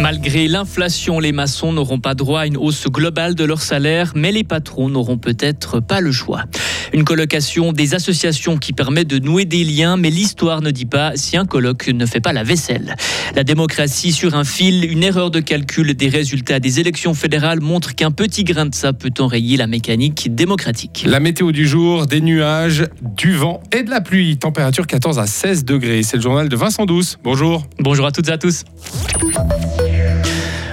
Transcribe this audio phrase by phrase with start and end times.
[0.00, 4.32] Malgré l'inflation, les maçons n'auront pas droit à une hausse globale de leur salaire, mais
[4.32, 6.44] les patrons n'auront peut-être pas le choix.
[6.92, 11.12] Une colocation des associations qui permet de nouer des liens, mais l'histoire ne dit pas
[11.16, 12.96] si un colloque ne fait pas la vaisselle.
[13.34, 17.94] La démocratie sur un fil, une erreur de calcul des résultats des élections fédérales montre
[17.94, 21.04] qu'un petit grain de ça peut enrayer la mécanique démocratique.
[21.06, 24.38] La météo du jour, des nuages, du vent et de la pluie.
[24.38, 26.02] Température 14 à 16 degrés.
[26.02, 27.18] C'est le journal de Vincent Douce.
[27.22, 27.66] Bonjour.
[27.78, 28.64] Bonjour à toutes et à tous.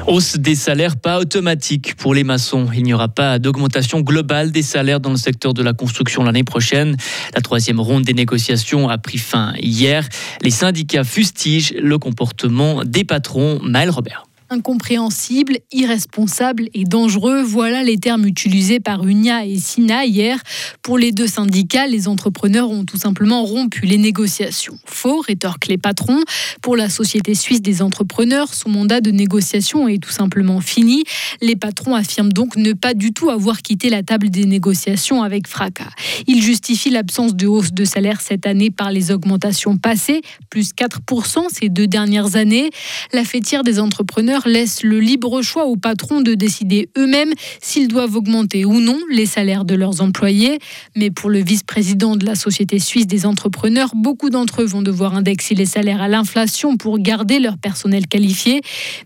[0.07, 2.67] Hausse des salaires pas automatique pour les maçons.
[2.75, 6.43] Il n'y aura pas d'augmentation globale des salaires dans le secteur de la construction l'année
[6.43, 6.95] prochaine.
[7.33, 10.07] La troisième ronde des négociations a pris fin hier.
[10.43, 13.59] Les syndicats fustigent le comportement des patrons.
[13.63, 17.41] Maël Robert incompréhensible, irresponsable et dangereux.
[17.41, 20.41] Voilà les termes utilisés par Unia et Sina hier.
[20.81, 24.77] Pour les deux syndicats, les entrepreneurs ont tout simplement rompu les négociations.
[24.85, 26.21] Faux, rétorquent les patrons.
[26.61, 31.03] Pour la Société suisse des entrepreneurs, son mandat de négociation est tout simplement fini.
[31.41, 35.47] Les patrons affirment donc ne pas du tout avoir quitté la table des négociations avec
[35.47, 35.89] fracas.
[36.27, 41.47] Ils justifient l'absence de hausse de salaire cette année par les augmentations passées, plus 4%
[41.51, 42.69] ces deux dernières années.
[43.13, 48.15] La fêtière des entrepreneurs laisse le libre choix aux patrons de décider eux-mêmes s'ils doivent
[48.15, 50.59] augmenter ou non les salaires de leurs employés.
[50.95, 55.15] Mais pour le vice-président de la Société suisse des entrepreneurs, beaucoup d'entre eux vont devoir
[55.15, 58.61] indexer les salaires à l'inflation pour garder leur personnel qualifié.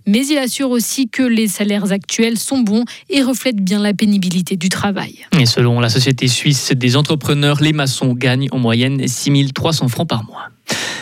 [0.07, 4.55] Mais il assure aussi que les salaires actuels sont bons et reflètent bien la pénibilité
[4.55, 5.25] du travail.
[5.39, 10.07] Et selon la Société suisse des entrepreneurs, les maçons gagnent en moyenne 6 300 francs
[10.07, 10.49] par mois.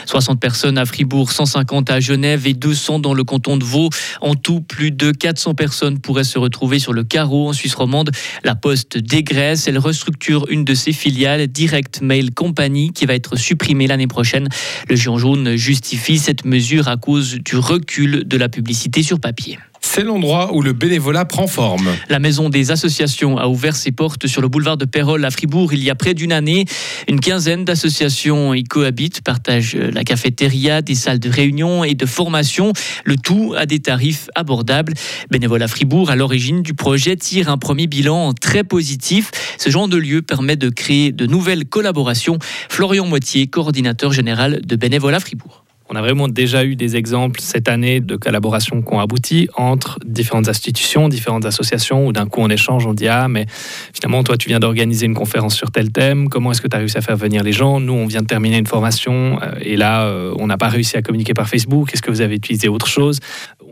[0.08, 3.90] 60 personnes à Fribourg, 150 à Genève et 200 dans le canton de Vaud.
[4.22, 8.12] En tout, plus de 400 personnes pourraient se retrouver sur le carreau en Suisse romande.
[8.44, 9.68] La Poste dégraisse.
[9.68, 14.48] Elle restructure une de ses filiales, Direct Mail Company, qui va être supprimée l'année prochaine.
[14.90, 19.60] Le Géant jaune justifie cette mesure à cause du recul de la publicité sur papier.
[19.90, 21.90] C'est l'endroit où le bénévolat prend forme.
[22.10, 25.74] La maison des associations a ouvert ses portes sur le boulevard de Pérol à Fribourg
[25.74, 26.66] il y a près d'une année.
[27.08, 32.74] Une quinzaine d'associations y cohabitent, partagent la cafétéria, des salles de réunion et de formation,
[33.06, 34.94] le tout à des tarifs abordables.
[35.32, 39.32] Bénévolat Fribourg, à l'origine du projet, tire un premier bilan très positif.
[39.58, 42.38] Ce genre de lieu permet de créer de nouvelles collaborations.
[42.70, 45.67] Florian Moitié, coordinateur général de Bénévolat Fribourg.
[45.90, 50.00] On a vraiment déjà eu des exemples cette année de collaborations qui ont abouti entre
[50.06, 53.46] différentes institutions, différentes associations, où d'un coup on échange, on dit Ah, mais
[53.94, 56.80] finalement, toi, tu viens d'organiser une conférence sur tel thème, comment est-ce que tu as
[56.80, 57.80] réussi à faire venir les gens?
[57.80, 60.98] Nous, on vient de terminer une formation, euh, et là, euh, on n'a pas réussi
[60.98, 63.20] à communiquer par Facebook, est-ce que vous avez utilisé autre chose?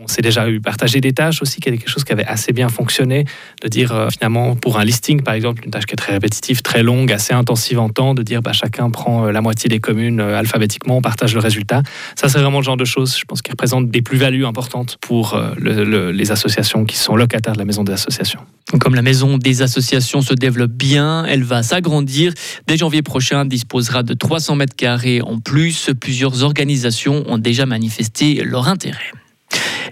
[0.05, 3.25] On s'est déjà eu partager des tâches aussi, quelque chose qui avait assez bien fonctionné,
[3.61, 6.61] de dire euh, finalement pour un listing par exemple, une tâche qui est très répétitive,
[6.61, 10.21] très longue, assez intensive en temps, de dire bah, chacun prend la moitié des communes
[10.21, 11.81] alphabétiquement, on partage le résultat.
[12.16, 15.33] Ça, c'est vraiment le genre de choses, je pense, qui représentent des plus-values importantes pour
[15.33, 18.41] euh, les associations qui sont locataires de la maison des associations.
[18.79, 22.33] Comme la maison des associations se développe bien, elle va s'agrandir.
[22.67, 25.89] Dès janvier prochain, disposera de 300 mètres carrés en plus.
[25.99, 29.11] Plusieurs organisations ont déjà manifesté leur intérêt.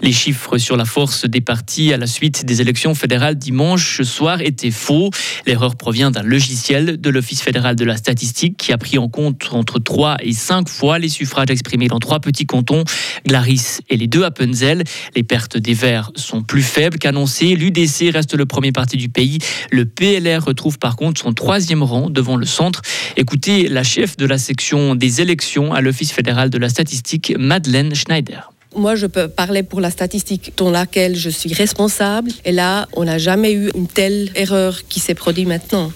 [0.04, 4.42] Les chiffres sur la force des partis à la suite des élections fédérales dimanche soir
[4.42, 5.08] étaient faux.
[5.46, 9.48] L'erreur provient d'un logiciel de l'Office fédéral de la statistique qui a pris en compte
[9.52, 12.84] entre 3 et 5 fois les suffrages exprimés dans trois petits cantons,
[13.26, 14.84] Glaris et les deux Appenzell.
[15.16, 17.56] Les pertes des Verts sont plus faibles qu'annoncées.
[17.56, 19.38] L'UDC reste le premier parti du pays.
[19.70, 22.82] Le PLR retrouve par contre son troisième rang devant le centre.
[23.16, 27.94] Écoutez la chef de la section des élections à l'Office fédéral de la statistique, Madeleine
[27.94, 28.53] Schneider.
[28.76, 32.30] Moi, je peux parler pour la statistique dans laquelle je suis responsable.
[32.44, 35.92] Et là, on n'a jamais eu une telle erreur qui s'est produite maintenant.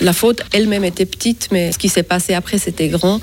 [0.00, 3.20] La faute elle-même était petite, mais ce qui s'est passé après, c'était grand.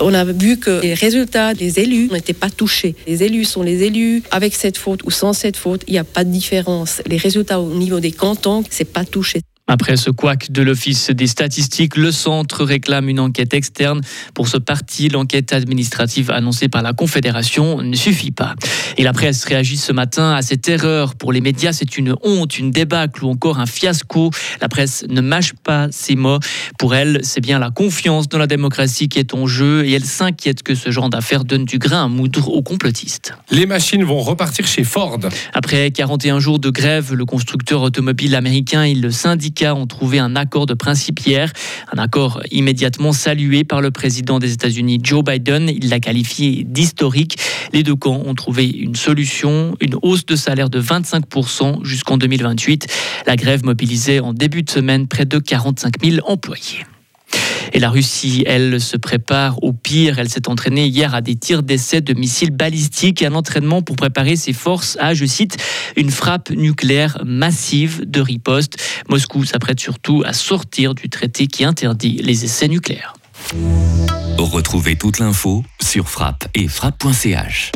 [0.00, 2.94] On a vu que les résultats des élus n'étaient pas touchés.
[3.06, 4.22] Les élus sont les élus.
[4.30, 7.02] Avec cette faute ou sans cette faute, il n'y a pas de différence.
[7.06, 9.42] Les résultats au niveau des cantons, c'est pas touché.
[9.68, 14.00] Après ce couac de l'Office des statistiques, le centre réclame une enquête externe.
[14.34, 18.54] Pour ce parti, l'enquête administrative annoncée par la Confédération ne suffit pas.
[18.98, 21.14] Et la presse réagit ce matin à cette erreur.
[21.14, 24.30] Pour les médias, c'est une honte, une débâcle ou encore un fiasco.
[24.60, 26.40] La presse ne mâche pas ses mots.
[26.76, 30.04] Pour elle, c'est bien la confiance dans la démocratie qui est en jeu et elle
[30.04, 33.34] s'inquiète que ce genre d'affaires donne du grain à moudre aux complotistes.
[33.50, 35.20] Les machines vont repartir chez Ford.
[35.54, 40.34] Après 41 jours de grève, le constructeur automobile américain et le syndicat ont trouvé un
[40.34, 41.52] accord de principe hier,
[41.92, 45.68] un accord immédiatement salué par le président des États-Unis Joe Biden.
[45.68, 47.38] Il l'a qualifié d'historique.
[47.72, 52.86] Les deux camps ont trouvé une solution, une hausse de salaire de 25% jusqu'en 2028.
[53.26, 56.84] La grève mobilisait en début de semaine près de 45 000 employés.
[57.72, 60.18] Et la Russie, elle, se prépare au pire.
[60.18, 63.96] Elle s'est entraînée hier à des tirs d'essai de missiles balistiques et un entraînement pour
[63.96, 65.56] préparer ses forces à, je cite,
[65.96, 68.76] une frappe nucléaire massive de riposte.
[69.08, 73.14] Moscou s'apprête surtout à sortir du traité qui interdit les essais nucléaires.
[74.38, 77.72] Retrouvez toute l'info sur frappe et frappe.ch.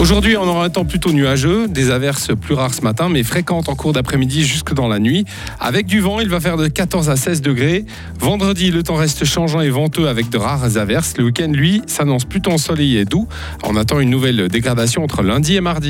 [0.00, 3.68] Aujourd'hui, on aura un temps plutôt nuageux, des averses plus rares ce matin, mais fréquentes
[3.68, 5.26] en cours d'après-midi jusque dans la nuit.
[5.60, 7.84] Avec du vent, il va faire de 14 à 16 degrés.
[8.18, 11.18] Vendredi, le temps reste changeant et venteux avec de rares averses.
[11.18, 13.28] Le week-end, lui, s'annonce plutôt ensoleillé et doux.
[13.62, 15.88] On attend une nouvelle dégradation entre lundi et mardi.